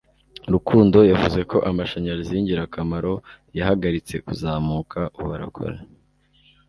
Rukundo 0.53 0.97
yavuze 1.11 1.39
ko 1.51 1.57
amashanyarazi 1.69 2.31
yingirakamaro 2.35 3.13
yahagaritse 3.57 4.15
kuzamuka 4.25 4.99
ubu 5.19 5.31
arakora 5.37 5.77